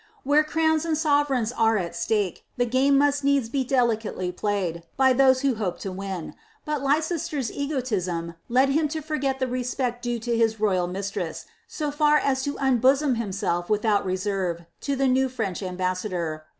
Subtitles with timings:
[0.23, 5.13] Where crowns and sovereigns are at stake, the game must needs be delicately played, by
[5.13, 6.33] those who hope to win;
[6.65, 11.91] but Leicester's egotism ^ him to forget the respect due to his royal mistress, so
[11.91, 16.45] far as to un born himself without reserve to the new French ambassador.